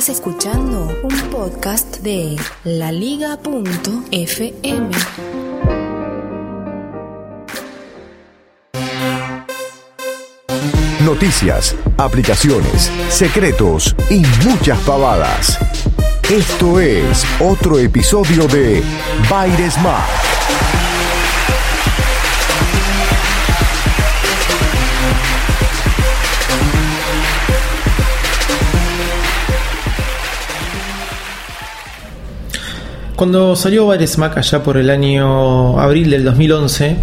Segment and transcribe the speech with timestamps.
[0.00, 3.50] Estás escuchando un podcast de laliga.fm.
[11.04, 15.58] Noticias, aplicaciones, secretos y muchas pavadas.
[16.30, 18.82] Esto es otro episodio de
[19.28, 20.59] Baires Smart.
[33.20, 36.96] Cuando salió Smack allá por el año abril del 2011,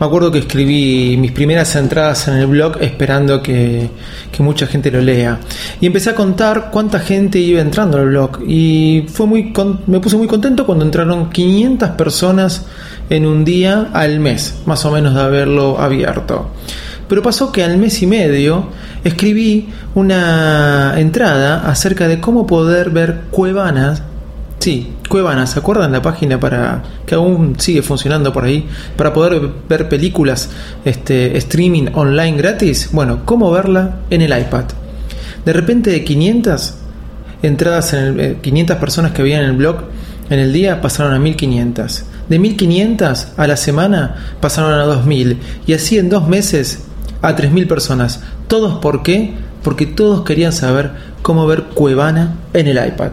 [0.00, 3.88] me acuerdo que escribí mis primeras entradas en el blog esperando que,
[4.32, 5.38] que, mucha gente lo lea.
[5.80, 8.40] Y empecé a contar cuánta gente iba entrando al blog.
[8.48, 9.52] Y fue muy
[9.86, 12.66] me puse muy contento cuando entraron 500 personas
[13.08, 16.50] en un día al mes, más o menos de haberlo abierto.
[17.06, 18.70] Pero pasó que al mes y medio
[19.04, 24.02] escribí una entrada acerca de cómo poder ver cuevanas
[24.60, 29.40] Sí, Cuevana, ¿se acuerdan la página para que aún sigue funcionando por ahí para poder
[29.66, 30.50] ver películas
[30.84, 32.90] este streaming online gratis?
[32.92, 34.64] Bueno, ¿cómo verla en el iPad?
[35.46, 36.74] De repente de 500
[37.42, 39.76] entradas en el, 500 eh, personas que había en el blog
[40.28, 42.02] en el día pasaron a 1500.
[42.28, 46.80] De 1500 a la semana pasaron a 2000 y así en dos meses
[47.22, 48.20] a 3000 personas.
[48.46, 49.32] ¿Todos por qué?
[49.64, 50.90] Porque todos querían saber
[51.22, 53.12] cómo ver Cuevana en el iPad.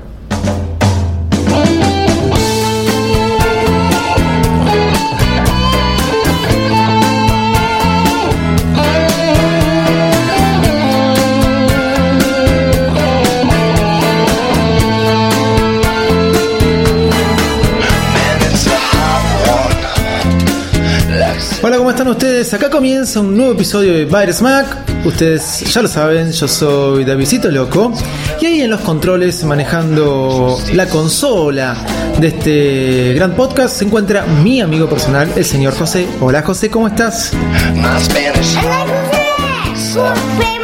[21.98, 22.54] Están ustedes?
[22.54, 24.68] Acá comienza un nuevo episodio de Virus Mac.
[25.04, 27.92] Ustedes ya lo saben, yo soy Davidito Loco.
[28.40, 31.76] Y ahí en los controles, manejando la consola
[32.20, 36.08] de este gran podcast, se encuentra mi amigo personal, el señor José.
[36.22, 37.32] Hola José, ¿cómo estás?
[37.76, 40.57] Hola José.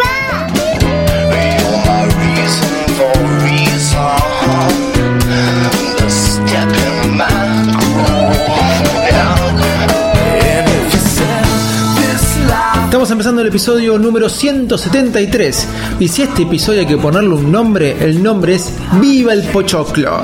[13.54, 15.68] Episodio número 173
[16.00, 20.20] y si este episodio hay que ponerle un nombre, el nombre es Viva el Pochoclo.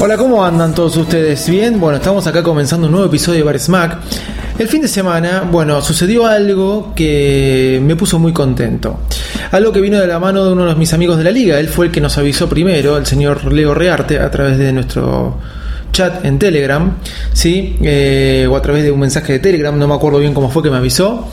[0.00, 1.46] Hola, ¿cómo andan todos ustedes?
[1.50, 1.78] ¿Bien?
[1.78, 3.98] Bueno, estamos acá comenzando un nuevo episodio de Bar Smack.
[4.58, 9.00] El fin de semana, bueno, sucedió algo que me puso muy contento.
[9.50, 11.60] Algo que vino de la mano de uno de mis amigos de la liga.
[11.60, 15.59] Él fue el que nos avisó primero, el señor Leo Rearte, a través de nuestro
[15.92, 16.96] chat en Telegram,
[17.32, 17.76] ¿sí?
[17.82, 20.62] Eh, o a través de un mensaje de Telegram, no me acuerdo bien cómo fue
[20.62, 21.28] que me avisó,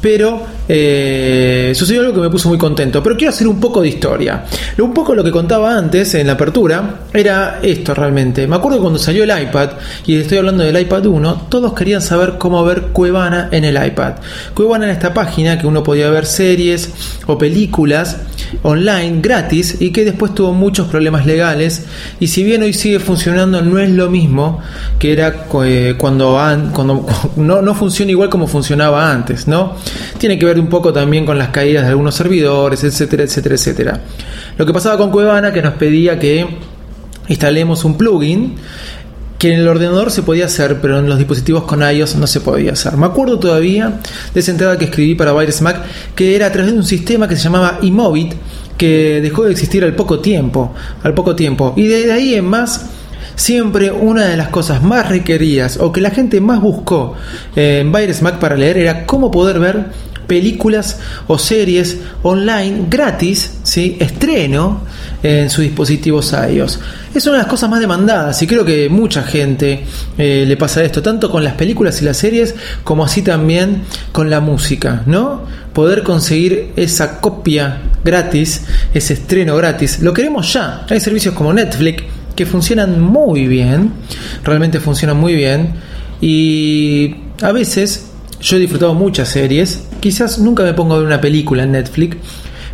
[0.00, 3.02] pero eh, sucedió algo que me puso muy contento.
[3.02, 4.44] Pero quiero hacer un poco de historia.
[4.78, 8.46] Un poco lo que contaba antes en la apertura era esto realmente.
[8.46, 9.70] Me acuerdo cuando salió el iPad,
[10.06, 14.14] y estoy hablando del iPad 1, todos querían saber cómo ver Cuevana en el iPad.
[14.54, 16.90] Cuevana era esta página que uno podía ver series
[17.26, 18.16] o películas
[18.62, 21.86] online gratis y que después tuvo muchos problemas legales.
[22.20, 24.60] Y si bien hoy sigue funcionando, no es lo mismo
[24.98, 26.38] que era eh, cuando,
[26.72, 29.76] cuando no, no funciona igual como funcionaba antes, ¿no?
[30.18, 34.00] Tiene que ver un poco también con las caídas de algunos servidores, etcétera, etcétera, etcétera.
[34.58, 36.46] Lo que pasaba con Cuevana que nos pedía que
[37.28, 38.56] instalemos un plugin
[39.42, 42.40] que en el ordenador se podía hacer, pero en los dispositivos con iOS no se
[42.40, 42.96] podía hacer.
[42.96, 43.98] Me acuerdo todavía
[44.32, 45.82] de esa entrada que escribí para Virus Mac,
[46.14, 48.34] que era a través de un sistema que se llamaba Imovit,
[48.78, 50.72] que dejó de existir al poco tiempo,
[51.02, 51.74] al poco tiempo.
[51.76, 52.86] Y desde ahí en más
[53.34, 57.16] siempre una de las cosas más requeridas o que la gente más buscó
[57.56, 59.86] en Virus Mac para leer era cómo poder ver
[60.26, 63.96] películas o series online gratis, ¿sí?
[64.00, 64.82] estreno
[65.22, 66.80] en sus dispositivos iOS.
[67.14, 69.84] Es una de las cosas más demandadas y creo que mucha gente
[70.18, 72.54] eh, le pasa esto, tanto con las películas y las series
[72.84, 73.82] como así también
[74.12, 75.42] con la música, ¿no?
[75.72, 78.62] Poder conseguir esa copia gratis,
[78.94, 80.86] ese estreno gratis, lo queremos ya.
[80.88, 82.02] Hay servicios como Netflix
[82.34, 83.92] que funcionan muy bien,
[84.42, 85.74] realmente funcionan muy bien
[86.20, 88.11] y a veces
[88.42, 92.16] yo he disfrutado muchas series, quizás nunca me pongo a ver una película en Netflix,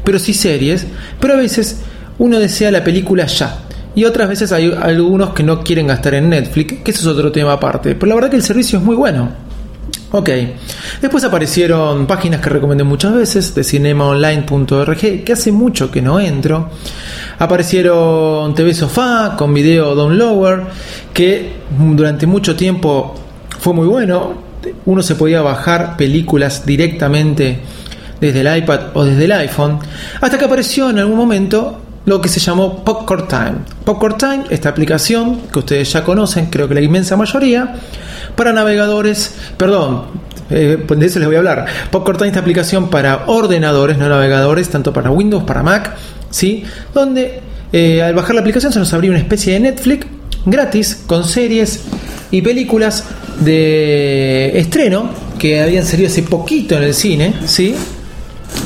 [0.03, 0.87] pero sí series,
[1.21, 1.83] pero a veces
[2.19, 3.59] uno desea la película ya.
[3.95, 7.31] Y otras veces hay algunos que no quieren gastar en Netflix, que eso es otro
[7.33, 7.95] tema aparte.
[7.95, 9.29] Pero la verdad que el servicio es muy bueno.
[10.11, 10.31] Ok,
[11.03, 16.71] después aparecieron páginas que recomendé muchas veces, de cinemaonline.org, que hace mucho que no entro.
[17.39, 20.63] Aparecieron TV Sofá con video downloader,
[21.13, 23.15] que durante mucho tiempo
[23.61, 24.48] fue muy bueno.
[24.87, 27.61] Uno se podía bajar películas directamente
[28.21, 29.79] desde el iPad o desde el iPhone,
[30.21, 33.55] hasta que apareció en algún momento lo que se llamó Popcorn Time.
[33.85, 37.77] Popcorn Time, esta aplicación que ustedes ya conocen, creo que la inmensa mayoría,
[38.35, 40.05] para navegadores, perdón,
[40.51, 41.67] eh, de eso les voy a hablar.
[41.91, 45.97] Popcorn Time, esta aplicación para ordenadores, no navegadores, tanto para Windows, para Mac,
[46.31, 46.65] ¿sí?
[46.95, 50.07] Donde eh, al bajar la aplicación se nos abría una especie de Netflix
[50.47, 51.85] gratis con series
[52.31, 53.05] y películas
[53.41, 57.75] de estreno que habían salido hace poquito en el cine, ¿sí?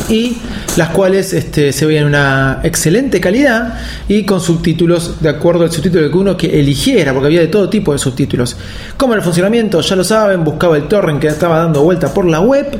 [0.08, 0.36] y
[0.76, 3.78] las cuales este, se veían una excelente calidad
[4.08, 7.68] y con subtítulos de acuerdo al subtítulo que uno que eligiera, porque había de todo
[7.68, 8.56] tipo de subtítulos.
[8.96, 12.40] Como el funcionamiento, ya lo saben, buscaba el torrent que estaba dando vuelta por la
[12.40, 12.78] web,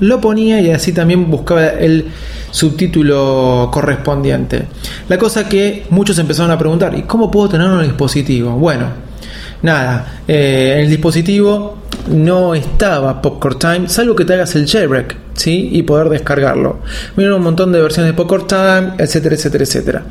[0.00, 2.06] lo ponía y así también buscaba el
[2.50, 4.66] subtítulo correspondiente.
[5.08, 8.52] La cosa que muchos empezaron a preguntar, ¿y cómo puedo tenerlo en el dispositivo?
[8.52, 9.07] Bueno,
[9.62, 11.78] nada, eh, el dispositivo
[12.10, 15.70] no estaba Popcorn Time, salvo que te hagas el jailbreak, ¿sí?
[15.72, 16.80] Y poder descargarlo.
[17.16, 20.02] Miren un montón de versiones de Popcorn Time, etcétera, etcétera, etcétera.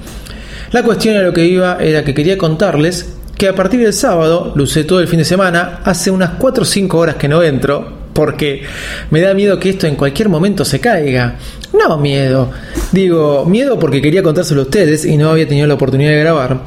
[0.72, 4.52] La cuestión de lo que iba era que quería contarles que a partir del sábado,
[4.56, 7.44] lo usé todo el fin de semana, hace unas 4 o 5 horas que no
[7.44, 8.64] entro, porque
[9.12, 11.36] me da miedo que esto en cualquier momento se caiga.
[11.78, 12.50] No miedo,
[12.92, 16.62] digo miedo porque quería contárselo a ustedes y no había tenido la oportunidad de grabar.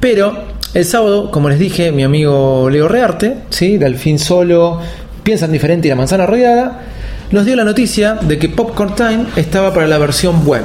[0.00, 3.78] Pero el sábado, como les dije, mi amigo Leo Rearte, ¿sí?
[3.78, 4.80] de fin Solo,
[5.22, 6.82] Piensan Diferente y La Manzana Rodeada,
[7.30, 10.64] nos dio la noticia de que Popcorn Time estaba para la versión web.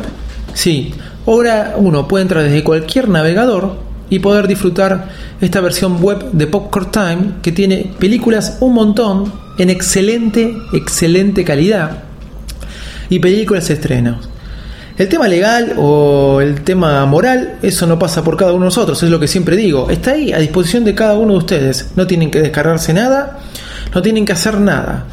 [0.53, 0.93] Sí,
[1.25, 3.77] ahora uno puede entrar desde cualquier navegador
[4.09, 5.09] y poder disfrutar
[5.39, 12.03] esta versión web de Popcorn Time que tiene películas un montón en excelente, excelente calidad
[13.09, 14.29] y películas estrenos.
[14.97, 19.01] El tema legal o el tema moral, eso no pasa por cada uno de nosotros,
[19.01, 19.89] es lo que siempre digo.
[19.89, 21.91] Está ahí a disposición de cada uno de ustedes.
[21.95, 23.39] No tienen que descargarse nada,
[23.93, 25.05] no tienen que hacer nada.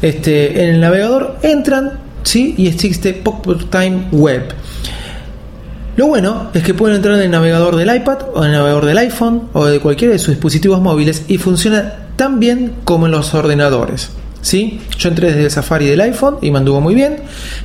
[0.00, 1.92] Este, en el navegador entran,
[2.22, 2.54] ¿sí?
[2.58, 4.54] Y existe Pop Time Web.
[5.96, 8.86] Lo bueno es que pueden entrar en el navegador del iPad o en el navegador
[8.86, 13.12] del iPhone o de cualquiera de sus dispositivos móviles y funciona tan bien como en
[13.12, 14.10] los ordenadores.
[14.42, 14.80] ¿Sí?
[14.98, 17.16] Yo entré desde Safari del iPhone y me anduvo muy bien,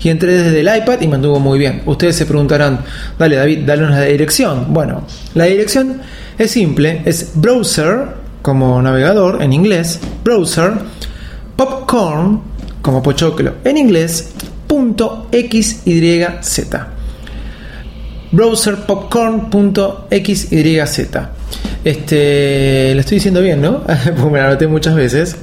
[0.01, 1.81] y entré desde el iPad y me anduvo muy bien.
[1.85, 2.79] Ustedes se preguntarán,
[3.19, 4.73] dale David, dale una dirección.
[4.73, 5.03] Bueno,
[5.33, 6.01] la dirección
[6.37, 8.05] es simple, es browser,
[8.41, 10.71] como navegador en inglés, browser,
[11.57, 12.41] popcorn,
[12.81, 14.31] como pochoclo en inglés,
[14.67, 15.83] punto xyz.
[18.31, 20.47] Browserpopcorn.xyz.
[21.83, 23.83] Este, lo estoy diciendo bien, ¿no?
[23.83, 25.35] pues me lo anoté muchas veces.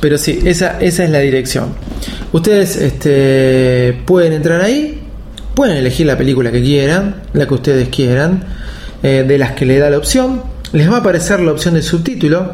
[0.00, 1.74] Pero sí, esa, esa es la dirección.
[2.32, 5.00] Ustedes este, pueden entrar ahí,
[5.54, 8.44] pueden elegir la película que quieran, la que ustedes quieran,
[9.02, 10.42] eh, de las que le da la opción.
[10.72, 12.52] Les va a aparecer la opción de subtítulo.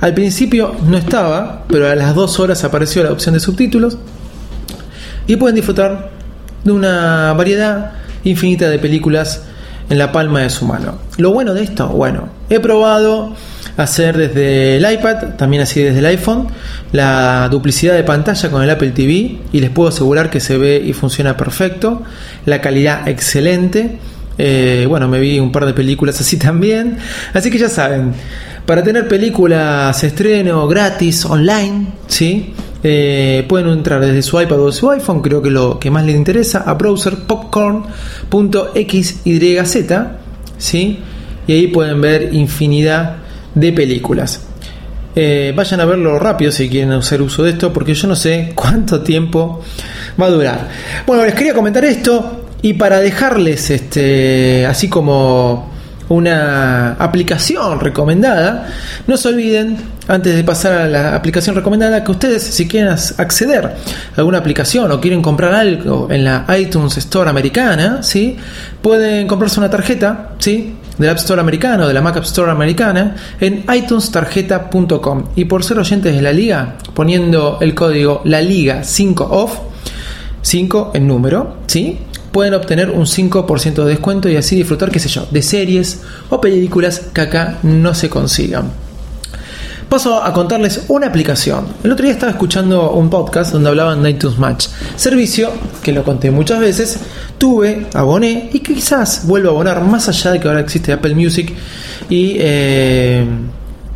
[0.00, 3.96] Al principio no estaba, pero a las dos horas apareció la opción de subtítulos.
[5.26, 6.10] Y pueden disfrutar
[6.64, 7.92] de una variedad
[8.24, 9.44] infinita de películas
[9.88, 10.98] en la palma de su mano.
[11.18, 13.34] Lo bueno de esto, bueno, he probado
[13.76, 16.48] hacer desde el iPad, también así desde el iPhone,
[16.92, 20.82] la duplicidad de pantalla con el Apple TV y les puedo asegurar que se ve
[20.84, 22.02] y funciona perfecto,
[22.46, 23.98] la calidad excelente.
[24.38, 26.98] Eh, bueno, me vi un par de películas así también.
[27.32, 28.12] Así que ya saben,
[28.66, 32.54] para tener películas estreno gratis online, ¿sí?
[32.84, 36.16] Eh, pueden entrar desde su iPad o su iPhone, creo que lo que más les
[36.16, 39.20] interesa, a browser popcorn.xyz,
[40.58, 40.98] ¿sí?
[41.46, 43.21] Y ahí pueden ver infinidad
[43.54, 44.40] de películas.
[45.14, 48.52] Eh, vayan a verlo rápido si quieren hacer uso de esto, porque yo no sé
[48.54, 49.60] cuánto tiempo
[50.20, 50.68] va a durar.
[51.06, 55.70] Bueno, les quería comentar esto y para dejarles este, así como
[56.08, 58.68] una aplicación recomendada,
[59.06, 59.76] no se olviden,
[60.08, 63.74] antes de pasar a la aplicación recomendada, que ustedes si quieren acceder a
[64.16, 68.36] alguna aplicación o quieren comprar algo en la iTunes Store americana, ¿sí?
[68.80, 70.76] pueden comprarse una tarjeta, ¿sí?
[70.98, 75.24] Del App Store americano, de la Mac App Store americana, en itunestarjeta.com.
[75.36, 79.58] Y por ser oyentes de la liga, poniendo el código la liga 5 off,
[80.42, 81.98] 5 en número, ¿sí?
[82.32, 86.40] pueden obtener un 5% de descuento y así disfrutar, qué sé yo, de series o
[86.40, 88.81] películas que acá no se consigan.
[89.92, 91.66] Paso a contarles una aplicación.
[91.84, 96.02] El otro día estaba escuchando un podcast donde hablaban de iTunes Match, servicio que lo
[96.02, 96.98] conté muchas veces,
[97.36, 101.52] tuve, aboné y quizás vuelvo a abonar más allá de que ahora existe Apple Music
[102.08, 103.26] y eh,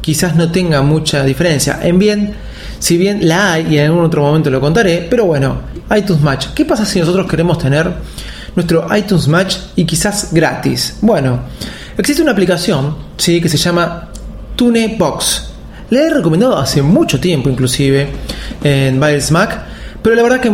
[0.02, 1.80] quizás no tenga mucha diferencia.
[1.82, 2.34] En bien,
[2.78, 5.62] si bien la hay y en algún otro momento lo contaré, pero bueno,
[5.96, 6.48] iTunes Match.
[6.54, 7.90] ¿Qué pasa si nosotros queremos tener
[8.54, 10.98] nuestro iTunes Match y quizás gratis?
[11.00, 11.40] Bueno,
[11.96, 13.40] existe una aplicación ¿sí?
[13.40, 14.10] que se llama
[14.56, 15.55] TuneBox
[15.90, 18.08] le he recomendado hace mucho tiempo, inclusive,
[18.62, 19.62] en Biles Mac.
[20.02, 20.50] Pero la verdad que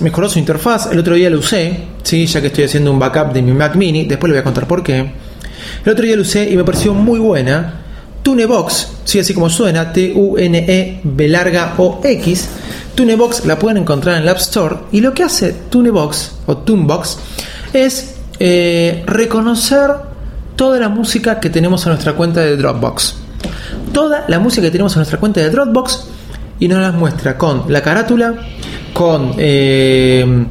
[0.00, 0.90] mejoró su interfaz.
[0.92, 2.26] El otro día lo usé, ¿sí?
[2.26, 4.04] ya que estoy haciendo un backup de mi Mac Mini.
[4.04, 5.12] Después le voy a contar por qué.
[5.84, 7.74] El otro día lo usé y me pareció muy buena.
[8.22, 9.18] Tunebox, ¿sí?
[9.18, 12.48] así como suena, T-U-N-E B larga O X.
[12.94, 14.76] Tunebox la pueden encontrar en el App Store.
[14.92, 17.18] Y lo que hace Tunebox o Tunebox
[17.72, 19.90] es eh, reconocer
[20.56, 23.19] toda la música que tenemos en nuestra cuenta de Dropbox
[23.92, 26.08] toda la música que tenemos en nuestra cuenta de Dropbox
[26.58, 28.34] y nos las muestra con la carátula,
[28.92, 30.46] con eh,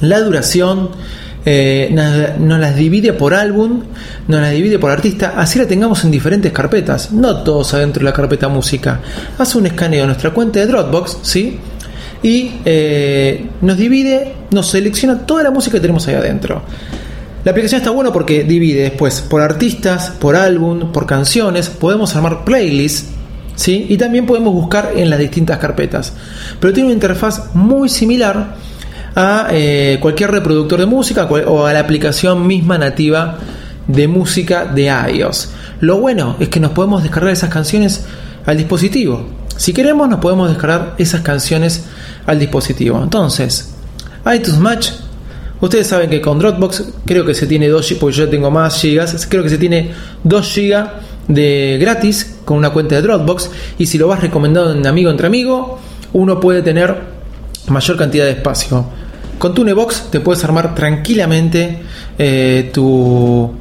[0.00, 0.90] la duración,
[1.44, 3.82] eh, nos, las divide por álbum,
[4.28, 8.04] nos las divide por artista, así la tengamos en diferentes carpetas, no todos adentro de
[8.04, 9.00] la carpeta música.
[9.38, 11.58] Hace un escaneo de nuestra cuenta de Dropbox, ¿sí?
[12.22, 16.62] Y eh, nos divide, nos selecciona toda la música que tenemos ahí adentro.
[17.44, 22.44] La aplicación está buena porque divide después por artistas, por álbum, por canciones, podemos armar
[22.44, 23.08] playlists,
[23.56, 23.86] ¿sí?
[23.88, 26.12] Y también podemos buscar en las distintas carpetas.
[26.60, 28.54] Pero tiene una interfaz muy similar
[29.16, 33.38] a eh, cualquier reproductor de música o a la aplicación misma nativa
[33.88, 35.50] de música de iOS.
[35.80, 38.04] Lo bueno es que nos podemos descargar esas canciones
[38.46, 39.26] al dispositivo.
[39.56, 41.84] Si queremos, nos podemos descargar esas canciones
[42.24, 43.02] al dispositivo.
[43.02, 43.74] Entonces,
[44.32, 44.90] iTunes Match
[45.62, 48.84] Ustedes saben que con Dropbox creo que se tiene 2 porque yo tengo más
[49.28, 49.92] creo que se tiene
[50.24, 50.88] 2 gigas
[51.28, 55.28] de gratis con una cuenta de Dropbox y si lo vas recomendando en amigo entre
[55.28, 55.78] amigo,
[56.14, 56.96] uno puede tener
[57.68, 58.86] mayor cantidad de espacio.
[59.38, 61.78] Con Tunebox te puedes armar tranquilamente
[62.18, 63.52] eh, tu,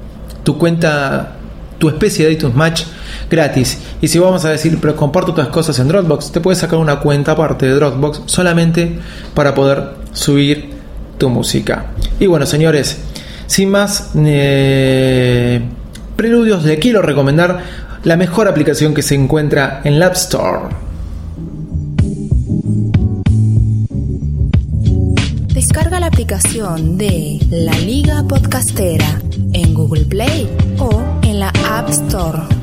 [0.41, 1.35] tu cuenta,
[1.77, 2.81] tu especie de iTunes Match
[3.29, 3.77] gratis.
[4.01, 6.99] Y si vamos a decir, pero comparto otras cosas en Dropbox, te puedes sacar una
[6.99, 8.97] cuenta aparte de Dropbox solamente
[9.35, 10.70] para poder subir
[11.29, 11.85] música.
[12.19, 12.97] Y bueno, señores,
[13.47, 15.61] sin más eh,
[16.15, 17.59] preludios, le quiero recomendar
[18.03, 20.75] la mejor aplicación que se encuentra en la App Store.
[25.53, 29.21] Descarga la aplicación de La Liga Podcastera
[29.53, 30.49] en Google Play
[30.79, 32.60] o en la App Store.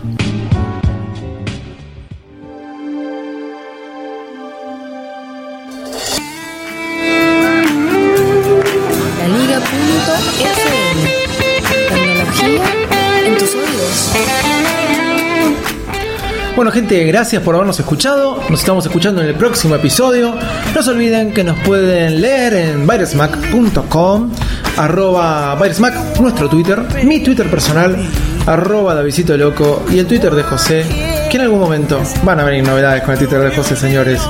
[16.59, 18.43] Bueno gente, gracias por habernos escuchado.
[18.51, 20.35] Nos estamos escuchando en el próximo episodio.
[20.75, 24.33] No se olviden que nos pueden leer en virusmac.com,
[24.77, 27.97] arroba virusmac, nuestro Twitter, mi Twitter personal,
[28.45, 30.85] arroba Davidito Loco y el Twitter de José,
[31.31, 34.21] que en algún momento van a venir novedades con el Twitter de José, señores.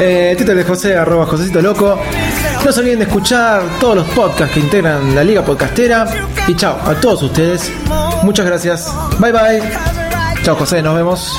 [0.00, 2.00] Eh, Twitter de José, arroba Josecito Loco.
[2.64, 6.06] No se olviden de escuchar todos los podcasts que integran la Liga Podcastera.
[6.48, 7.70] Y chao a todos ustedes.
[8.22, 8.90] Muchas gracias.
[9.18, 9.62] Bye bye.
[10.42, 11.38] Chao José, nos vemos.